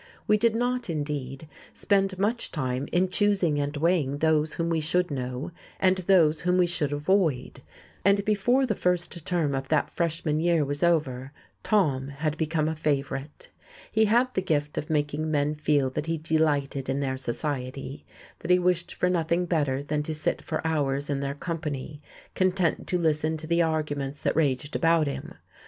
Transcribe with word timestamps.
We 0.25 0.35
did 0.35 0.55
not, 0.55 0.89
indeed, 0.89 1.47
spend 1.73 2.17
much 2.17 2.51
time 2.51 2.87
in 2.91 3.07
choosing 3.09 3.59
and 3.59 3.77
weighing 3.77 4.17
those 4.17 4.53
whom 4.55 4.67
we 4.71 4.81
should 4.81 5.11
know 5.11 5.51
and 5.79 5.97
those 5.97 6.41
whom 6.41 6.57
we 6.57 6.65
should 6.65 6.91
avoid; 6.91 7.61
and 8.03 8.25
before 8.25 8.65
the 8.65 8.73
first 8.73 9.23
term 9.27 9.53
of 9.53 9.67
that 9.67 9.91
Freshman 9.91 10.39
year 10.39 10.65
was 10.65 10.81
over 10.81 11.31
Tom 11.61 12.07
had 12.07 12.35
become 12.35 12.67
a 12.67 12.75
favourite. 12.75 13.49
He 13.91 14.05
had 14.05 14.33
the 14.33 14.41
gift 14.41 14.75
of 14.75 14.89
making 14.89 15.29
men 15.29 15.53
feel 15.53 15.91
that 15.91 16.07
he 16.07 16.17
delighted 16.17 16.89
in 16.89 16.99
their 16.99 17.15
society, 17.15 18.03
that 18.39 18.49
he 18.49 18.57
wished 18.57 18.95
for 18.95 19.07
nothing 19.07 19.45
better 19.45 19.83
than 19.83 20.01
to 20.01 20.15
sit 20.15 20.41
for 20.41 20.65
hours 20.65 21.11
in 21.11 21.19
their 21.19 21.35
company, 21.35 22.01
content 22.33 22.87
to 22.87 22.97
listen 22.97 23.37
to 23.37 23.45
the 23.45 23.61
arguments 23.61 24.23
that 24.23 24.35
raged 24.35 24.75
about 24.75 25.05
him. 25.05 25.35